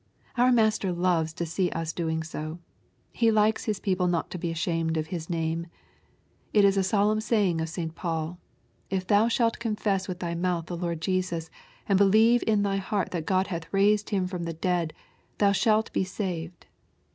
[0.35, 2.57] Our Master loves to see us doing so.
[3.11, 5.67] He likes His people not to be ashamed of His name.
[6.53, 7.93] It is a solemn saying of St.
[7.93, 11.51] Paul, ^^ If thou shalt confess with thy mouth the Lord Jesus,
[11.87, 14.93] and believe in thy heart that God hath raised Him from the dead,
[15.37, 16.65] thou shalt be saved.''